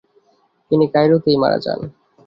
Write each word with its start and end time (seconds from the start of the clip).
তিনি 0.71 0.85
কায়রোতেই 0.93 1.37
মারা 1.41 1.57
যান। 1.65 1.79